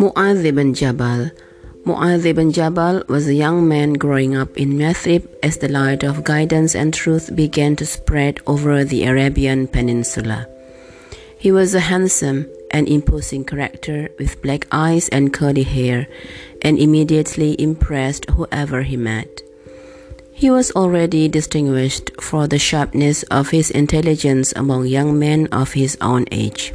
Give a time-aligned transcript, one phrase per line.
[0.00, 1.30] Mu'adh ibn Jabal
[1.84, 6.24] Mu'adh ibn Jabal was a young man growing up in Yathrib as the light of
[6.24, 10.48] guidance and truth began to spread over the Arabian Peninsula.
[11.36, 16.08] He was a handsome and imposing character with black eyes and curly hair,
[16.62, 19.42] and immediately impressed whoever he met.
[20.32, 25.98] He was already distinguished for the sharpness of his intelligence among young men of his
[26.00, 26.72] own age.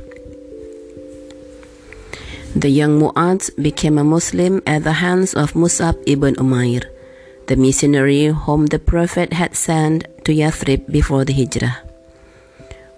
[2.56, 6.86] The young Mu'adh became a Muslim at the hands of Mus'ab ibn Umair,
[7.48, 11.84] the missionary whom the Prophet had sent to Yathrib before the Hijrah.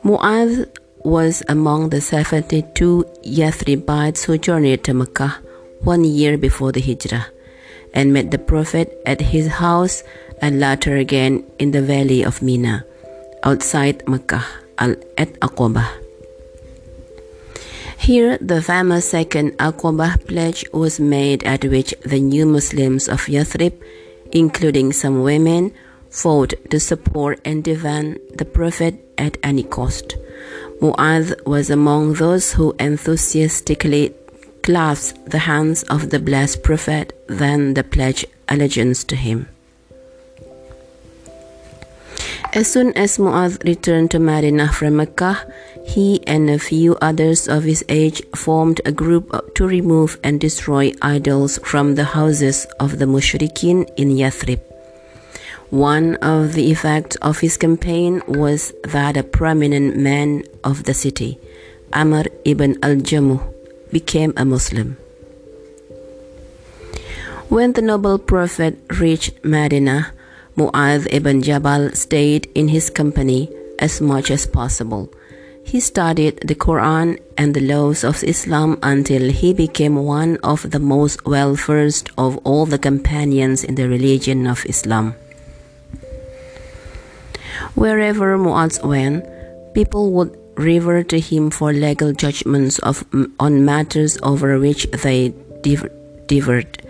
[0.06, 0.70] Mu'adh
[1.04, 5.42] was among the 72 Yathribites who journeyed to Mecca
[5.82, 7.26] one year before the Hijrah
[7.96, 10.04] and met the Prophet at his house
[10.40, 12.86] and later again in the valley of Mina,
[13.42, 14.46] outside Mecca,
[14.78, 16.07] at Aqaba.
[17.98, 23.74] Here, the famous second Aqaba pledge was made, at which the new Muslims of Yathrib,
[24.32, 25.74] including some women,
[26.10, 30.16] fought to support and defend the Prophet at any cost.
[30.80, 34.14] Mu'adh was among those who enthusiastically
[34.64, 39.50] clasped the hands of the blessed Prophet, then the pledge allegiance to him.
[42.58, 45.46] As soon as Mu'adh returned to Medina from Mecca,
[45.86, 50.92] he and a few others of his age formed a group to remove and destroy
[51.00, 54.60] idols from the houses of the Mushrikin in Yathrib.
[55.70, 61.38] One of the effects of his campaign was that a prominent man of the city,
[61.94, 63.54] Amr ibn al-Jamuh,
[63.92, 64.98] became a Muslim.
[67.50, 70.12] When the noble prophet reached Medina,
[70.58, 75.14] Mu'adh ibn Jabal stayed in his company as much as possible.
[75.64, 80.80] He studied the Quran and the laws of Islam until he became one of the
[80.80, 85.14] most well versed of all the companions in the religion of Islam.
[87.76, 89.30] Wherever Mu'adh went,
[89.76, 93.06] people would revert to him for legal judgments of,
[93.40, 96.82] on matters over which they differed.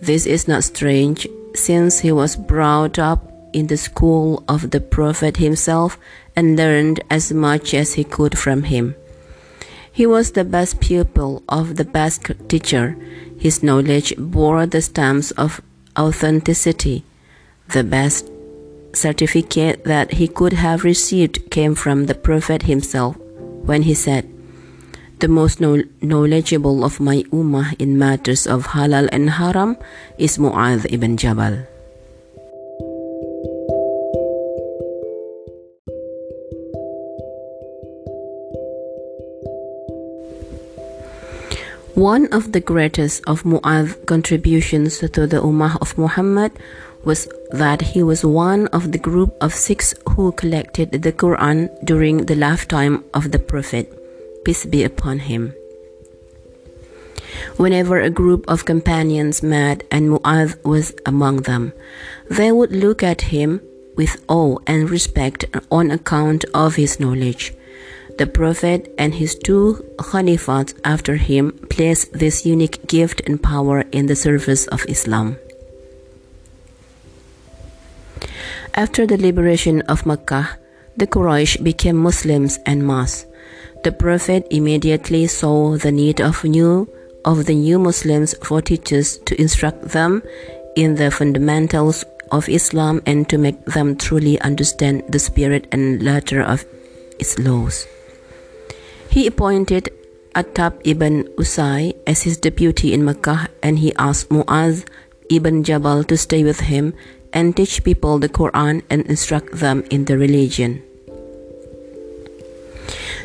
[0.00, 5.38] This is not strange since he was brought up in the school of the Prophet
[5.38, 5.98] himself
[6.36, 8.94] and learned as much as he could from him.
[9.90, 12.96] He was the best pupil of the best teacher.
[13.38, 15.60] His knowledge bore the stamps of
[15.98, 17.04] authenticity.
[17.68, 18.30] The best
[18.92, 23.16] certificate that he could have received came from the Prophet himself
[23.66, 24.28] when he said,
[25.20, 29.76] the most knowledgeable of my ummah in matters of halal and haram
[30.16, 31.66] is Mu'adh ibn Jabal.
[41.98, 46.52] One of the greatest of Mu'adh's contributions to the Ummah of Muhammad
[47.02, 52.26] was that he was one of the group of six who collected the Quran during
[52.26, 53.97] the lifetime of the Prophet
[54.48, 55.52] peace be upon him.
[57.58, 61.74] Whenever a group of companions met and Mu'adh was among them,
[62.30, 63.60] they would look at him
[63.94, 67.52] with awe and respect on account of his knowledge.
[68.16, 74.06] The Prophet and his two Khalifats after him placed this unique gift and power in
[74.06, 75.36] the service of Islam.
[78.72, 80.56] After the liberation of Mecca,
[80.96, 83.26] the Quraysh became Muslims en masse.
[83.84, 86.88] The Prophet immediately saw the need of new
[87.24, 90.22] of the new Muslims for teachers to instruct them
[90.74, 96.42] in the fundamentals of Islam and to make them truly understand the spirit and letter
[96.42, 96.64] of
[97.18, 97.86] its laws.
[99.10, 99.90] He appointed
[100.34, 104.84] Attab ibn Usai as his deputy in Mecca and he asked Muaz
[105.30, 106.94] ibn Jabal to stay with him
[107.32, 110.82] and teach people the Quran and instruct them in the religion.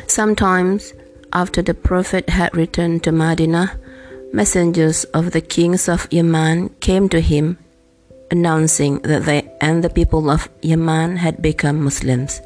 [0.06, 0.92] Sometimes,
[1.32, 3.78] after the Prophet had returned to Medina,
[4.32, 7.58] messengers of the kings of Yemen came to him,
[8.30, 12.40] announcing that they and the people of Yemen had become Muslims.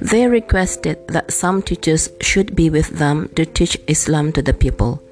[0.00, 5.02] They requested that some teachers should be with them to teach Islam to the people.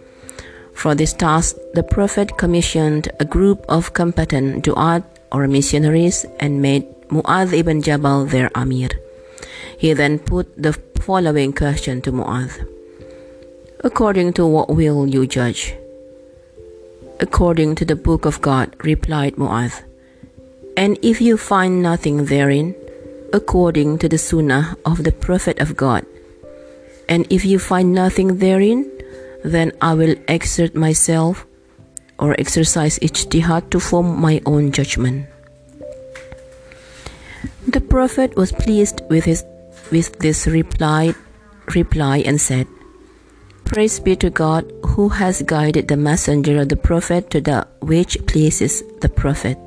[0.75, 6.87] For this task, the Prophet commissioned a group of competent du'at or missionaries and made
[7.09, 8.91] Mu'adh ibn Jabal their Amir.
[9.82, 12.55] He then put the following question to Mu'adh
[13.82, 15.75] According to what will you judge?
[17.19, 19.82] According to the book of God, replied Mu'adh.
[20.76, 22.76] And if you find nothing therein,
[23.32, 26.06] according to the sunnah of the Prophet of God.
[27.08, 28.88] And if you find nothing therein,
[29.43, 31.44] then I will exert myself
[32.20, 35.26] or exercise ijtihad to form my own judgment.
[37.67, 39.44] The Prophet was pleased with, his,
[39.93, 41.15] with this reply,
[41.75, 42.67] reply and said,
[43.65, 48.19] Praise be to God who has guided the messenger of the Prophet to that which
[48.27, 49.59] pleases the Prophet.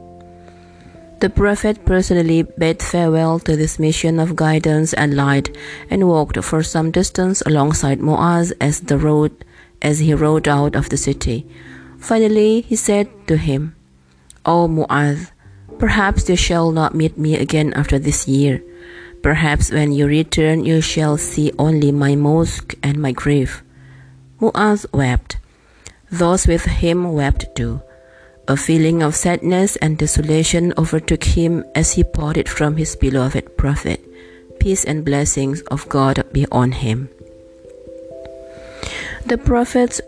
[1.22, 5.56] The Prophet personally bade farewell to this mission of guidance and light
[5.90, 9.46] and walked for some distance alongside Muaz as the road
[9.82, 11.48] as he rode out of the city.
[11.98, 13.76] Finally he said to him,
[14.46, 15.32] O Muaz,
[15.80, 18.62] perhaps you shall not meet me again after this year.
[19.26, 23.64] Perhaps when you return you shall see only my mosque and my grave.
[24.40, 25.38] Muaz wept.
[26.12, 27.82] Those with him wept too.
[28.48, 34.00] A feeling of sadness and desolation overtook him as he parted from his beloved Prophet.
[34.60, 37.10] Peace and blessings of God be on him.
[39.26, 40.02] The Prophet's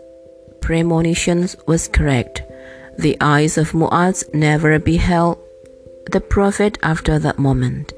[0.60, 2.42] premonition was correct.
[2.96, 5.38] The eyes of Muaz never beheld
[6.06, 7.92] the Prophet after that moment.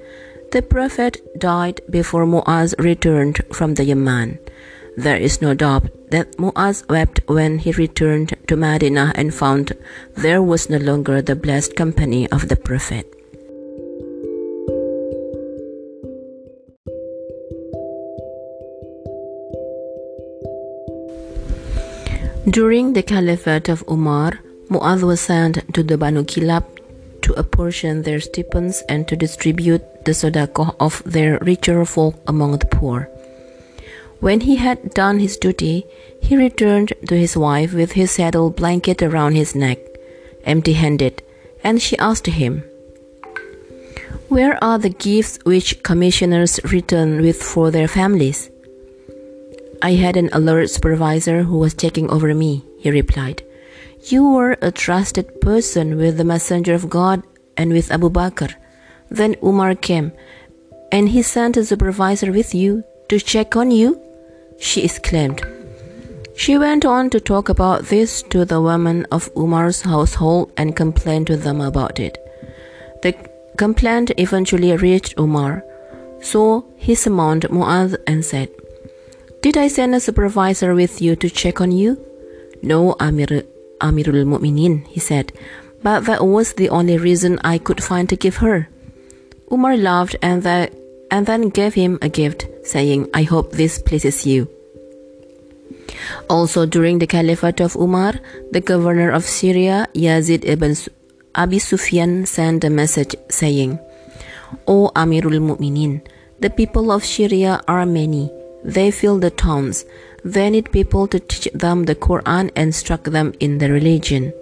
[0.53, 4.41] The Prophet died before Muaz returned from the Yaman.
[4.97, 9.77] There is no doubt that Muaz wept when he returned to Medina and found
[10.17, 13.07] there was no longer the blessed company of the Prophet.
[22.51, 26.65] During the Caliphate of Umar, Muaz was sent to the Banu Kilab
[27.31, 32.67] to apportion their stipends and to distribute the sadaqah of their richer folk among the
[32.67, 33.09] poor.
[34.19, 35.87] When he had done his duty,
[36.21, 39.79] he returned to his wife with his saddle blanket around his neck,
[40.45, 41.23] empty handed,
[41.63, 42.65] and she asked him,
[44.29, 48.51] Where are the gifts which commissioners return with for their families?
[49.83, 53.43] I had an alert supervisor who was taking over me, he replied.
[54.05, 57.23] You were a trusted person with the Messenger of God
[57.57, 58.55] and with Abu Bakr.
[59.11, 60.13] Then Umar came,
[60.91, 64.01] and he sent a supervisor with you to check on you
[64.61, 65.43] she exclaimed.
[66.37, 71.27] She went on to talk about this to the women of Umar's household and complained
[71.27, 72.19] to them about it.
[73.03, 73.15] The
[73.57, 75.65] complaint eventually reached Umar,
[76.21, 78.49] so he summoned Mu'adh and said,
[79.43, 81.99] Did I send a supervisor with you to check on you?
[82.63, 83.43] No, Amir,
[83.81, 85.33] Amirul Mu'minin, he said,
[85.83, 88.69] but that was the only reason I could find to give her.
[89.51, 90.71] Umar laughed and, the,
[91.11, 94.49] and then gave him a gift saying, I hope this pleases you.
[96.29, 98.15] Also, during the Caliphate of Umar,
[98.53, 100.77] the governor of Syria, Yazid ibn
[101.35, 103.79] Abi Sufyan, sent a message saying,
[104.67, 106.07] O Amirul Mu'minin,
[106.41, 108.31] the people of Syria are many.
[108.65, 109.85] They fill the towns.
[110.25, 114.33] They need people to teach them the Quran and instruct them in the religion.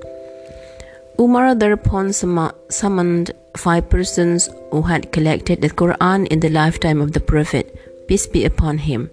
[1.19, 7.21] Umar thereupon summoned five persons who had collected the Quran in the lifetime of the
[7.21, 7.75] Prophet
[8.09, 9.11] peace be upon him.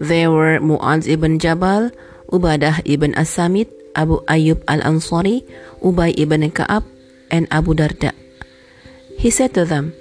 [0.00, 1.92] They were Mu'adh ibn Jabal,
[2.32, 5.44] Ubadah ibn As-Samit, Abu Ayyub al-Ansari,
[5.84, 6.82] Ubay ibn Ka'ab,
[7.30, 8.16] and Abu Darda.
[9.18, 9.92] He said to them,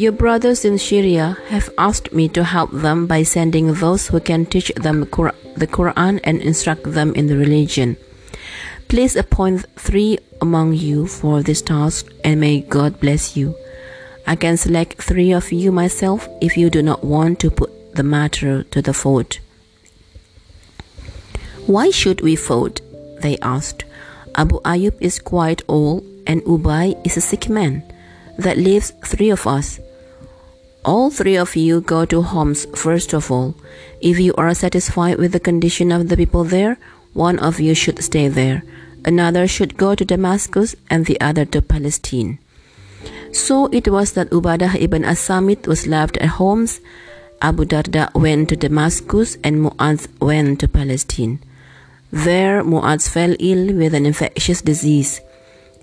[0.00, 4.46] Your brothers in Syria have asked me to help them by sending those who can
[4.46, 7.98] teach them the Quran and instruct them in the religion.
[8.88, 13.54] Please appoint three among you for this task, and may God bless you.
[14.26, 18.02] I can select three of you myself if you do not want to put the
[18.02, 19.40] matter to the vote.
[21.66, 22.80] Why should we vote?
[23.20, 23.84] They asked.
[24.34, 27.82] Abu Ayub is quite old and Ubay is a sick man.
[28.38, 29.78] That leaves three of us.
[30.84, 33.54] All three of you go to Homs first of all.
[34.00, 36.78] If you are satisfied with the condition of the people there,
[37.12, 38.62] one of you should stay there.
[39.04, 42.38] Another should go to Damascus and the other to Palestine.
[43.32, 46.80] So it was that Ubadah ibn As-Samit was left at Homs,
[47.42, 51.40] Abu Darda went to Damascus, and Mu'adh went to Palestine.
[52.12, 55.20] There, Mu'adh fell ill with an infectious disease.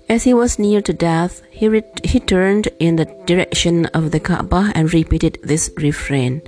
[0.08, 4.72] As he was near to death, he, he turned in the direction of the Kaaba
[4.74, 6.40] and repeated this refrain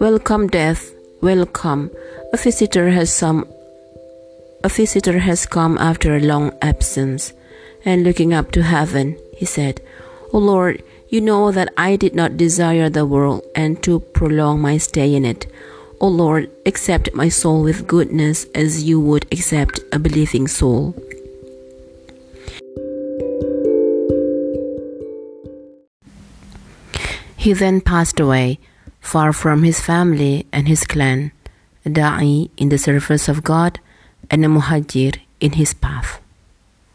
[0.00, 1.90] Welcome, death, welcome.
[2.32, 3.46] A visitor has come.
[4.64, 7.34] A visitor has come after a long absence.
[7.84, 9.82] And looking up to heaven, he said,
[10.32, 14.78] O Lord, you know that I did not desire the world and to prolong my
[14.78, 15.46] stay in it.
[16.00, 20.94] O Lord, accept my soul with goodness as you would accept a believing soul.
[27.44, 28.58] He then passed away,
[29.00, 31.30] far from his family and his clan,
[31.84, 33.80] a da'i in the service of God,
[34.30, 36.23] and a muhajir in his path.